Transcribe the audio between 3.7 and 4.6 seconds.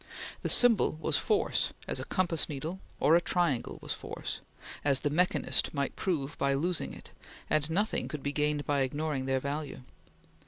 was force,